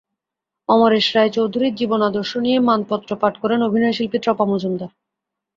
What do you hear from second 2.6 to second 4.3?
মানপত্র পাঠ করেন অভিনয়শিল্পী